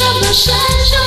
[0.00, 0.54] 什么山
[0.90, 0.99] 丘？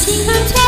[0.06, 0.65] 平凡。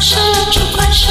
[0.00, 0.18] 快说！
[0.50, 1.10] 就快说！